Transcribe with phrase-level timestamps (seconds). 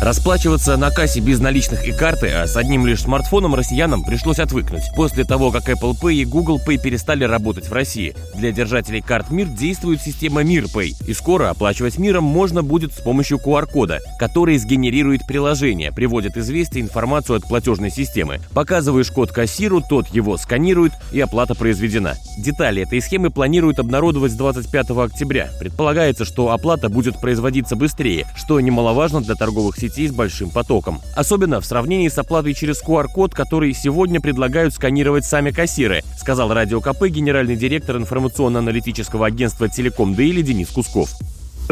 [0.00, 4.84] Расплачиваться на кассе без наличных и карты, а с одним лишь смартфоном россиянам пришлось отвыкнуть.
[4.96, 8.14] После того, как Apple Pay и Google Pay перестали работать в России.
[8.34, 10.94] Для держателей карт МИР действует система Мир Pay.
[11.06, 17.36] И скоро оплачивать миром можно будет с помощью QR-кода, который сгенерирует приложение, приводит известие информацию
[17.36, 18.40] от платежной системы.
[18.54, 22.14] Показываешь код кассиру, тот его сканирует и оплата произведена.
[22.38, 25.50] Детали этой схемы планируют обнародовать с 25 октября.
[25.60, 31.00] Предполагается, что оплата будет производиться быстрее, что немаловажно для торговых сетей сетей с большим потоком.
[31.14, 36.80] Особенно в сравнении с оплатой через QR-код, который сегодня предлагают сканировать сами кассиры, сказал Радио
[36.80, 41.10] КП генеральный директор информационно-аналитического агентства «Телеком Дейли» Денис Кусков.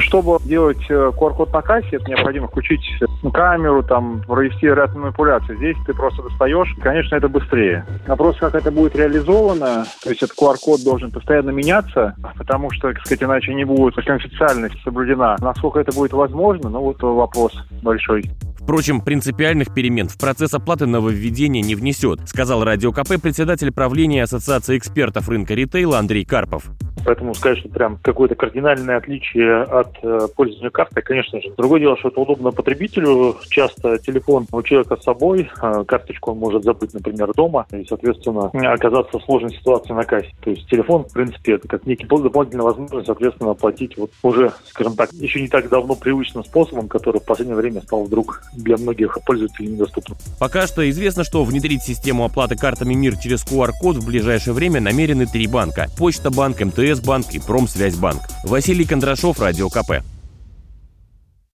[0.01, 2.81] Чтобы делать QR-код э, на кассе, это необходимо включить
[3.23, 5.57] ну, камеру, там, провести ряд манипуляций.
[5.57, 7.85] Здесь ты просто достаешь, конечно, это быстрее.
[8.07, 13.01] Вопрос, как это будет реализовано, то есть этот QR-код должен постоянно меняться, потому что, так
[13.01, 15.37] сказать, иначе не будет конфиденциальность соблюдена.
[15.41, 18.25] Насколько это будет возможно, ну вот вопрос большой.
[18.69, 24.77] Впрочем, принципиальных перемен в процесс оплаты нововведения не внесет, сказал Радио КП председатель правления Ассоциации
[24.77, 26.65] экспертов рынка ритейла Андрей Карпов.
[27.09, 31.51] Поэтому сказать, что прям какое-то кардинальное отличие от э, пользования картой, конечно же.
[31.57, 33.35] Другое дело, что это удобно потребителю.
[33.49, 38.51] Часто телефон у человека с собой, э, карточку он может забыть, например, дома, и, соответственно,
[38.75, 40.29] оказаться в сложной ситуации на кассе.
[40.43, 44.95] То есть телефон, в принципе, это как некий дополнительная возможность, соответственно, оплатить вот уже, скажем
[44.95, 49.17] так, еще не так давно привычным способом, который в последнее время стал вдруг для многих
[49.25, 50.19] пользователей недоступным.
[50.39, 55.25] Пока что известно, что внедрить систему оплаты картами МИР через QR-код в ближайшее время намерены
[55.25, 58.23] три банка– Почта банк, МТС банк и Промсвязьбанк.
[58.45, 60.03] Василий Кондрашов, Радио КП.